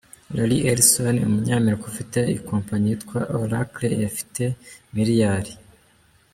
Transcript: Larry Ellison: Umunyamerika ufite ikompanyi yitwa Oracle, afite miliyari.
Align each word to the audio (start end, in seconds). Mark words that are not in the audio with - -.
Larry 0.35 0.57
Ellison: 0.69 1.15
Umunyamerika 1.27 1.83
ufite 1.91 2.19
ikompanyi 2.37 2.87
yitwa 2.91 3.19
Oracle, 3.41 3.95
afite 4.09 4.43
miliyari. 4.95 5.51